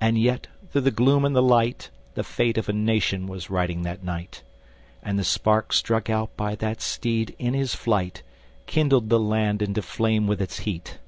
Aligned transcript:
And 0.00 0.16
yet, 0.16 0.46
through 0.70 0.82
the 0.82 0.92
gloom 0.92 1.24
and 1.24 1.34
the 1.34 1.42
light, 1.42 1.90
The 2.14 2.22
fate 2.22 2.56
of 2.56 2.68
a 2.68 2.72
nation 2.72 3.26
was 3.26 3.50
riding 3.50 3.82
that 3.82 4.04
night; 4.04 4.44
And 5.02 5.18
the 5.18 5.24
spark 5.24 5.72
struck 5.72 6.08
out 6.08 6.36
by 6.36 6.54
that 6.54 6.80
steed, 6.80 7.34
in 7.36 7.52
his 7.52 7.74
flight, 7.74 8.22
Kindled 8.66 9.08
the 9.08 9.18
land 9.18 9.62
into 9.62 9.82
flame 9.82 10.28
with 10.28 10.40
its 10.40 10.60
heat. 10.60 11.00